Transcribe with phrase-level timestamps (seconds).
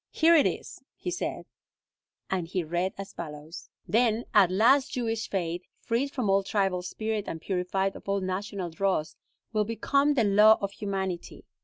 [0.09, 1.45] "Here it is," he said,
[2.27, 7.25] and he read as follows: "Then at last Jewish faith, freed from all tribal spirit
[7.27, 9.15] and purified of all national dross,
[9.53, 11.45] will become the law of humanity.